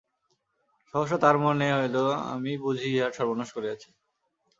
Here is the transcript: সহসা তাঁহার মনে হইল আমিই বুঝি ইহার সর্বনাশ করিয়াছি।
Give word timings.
সহসা 0.87 1.17
তাঁহার 1.21 1.37
মনে 1.43 1.67
হইল 1.73 1.95
আমিই 2.31 2.61
বুঝি 2.63 2.87
ইহার 2.91 3.11
সর্বনাশ 3.17 3.49
করিয়াছি। 3.55 3.89